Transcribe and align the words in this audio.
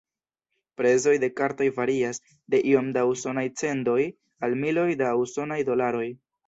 Prezoj 0.79 1.13
de 1.23 1.29
kartoj 1.41 1.67
varias 1.75 2.21
de 2.55 2.63
iom 2.73 2.91
da 2.99 3.05
usonaj 3.13 3.47
cendoj 3.63 4.01
al 4.49 4.61
miloj 4.67 4.89
da 5.05 5.17
usonaj 5.25 5.65
dolaroj. 5.73 6.07